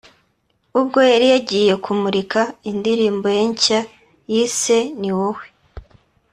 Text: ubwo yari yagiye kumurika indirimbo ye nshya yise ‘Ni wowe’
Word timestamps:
ubwo 0.79 0.99
yari 1.11 1.27
yagiye 1.33 1.73
kumurika 1.83 2.41
indirimbo 2.71 3.25
ye 3.35 3.43
nshya 3.51 3.79
yise 4.31 4.77
‘Ni 4.99 5.09
wowe’ 5.17 5.45